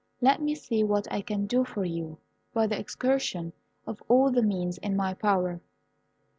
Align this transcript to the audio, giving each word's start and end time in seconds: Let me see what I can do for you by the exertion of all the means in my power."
Let 0.19 0.41
me 0.41 0.55
see 0.55 0.83
what 0.83 1.07
I 1.13 1.21
can 1.21 1.45
do 1.45 1.63
for 1.63 1.85
you 1.85 2.17
by 2.55 2.65
the 2.65 2.79
exertion 2.79 3.53
of 3.85 4.01
all 4.07 4.31
the 4.31 4.41
means 4.41 4.79
in 4.79 4.95
my 4.95 5.13
power." 5.13 5.61